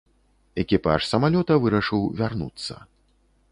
Экіпаж 0.63 0.99
самалёта 1.11 1.59
вырашыў 1.65 2.01
вярнуцца. 2.21 2.73